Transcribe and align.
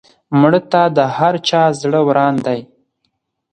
مړه 0.39 0.61
ته 0.71 0.81
د 0.97 0.99
هر 1.17 1.33
چا 1.47 1.63
زړه 1.81 1.99
وران 2.07 2.35
دی 2.45 2.59